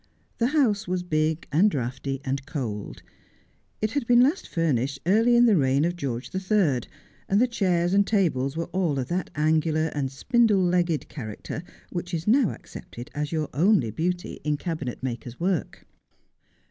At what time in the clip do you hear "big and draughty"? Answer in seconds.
1.03-2.21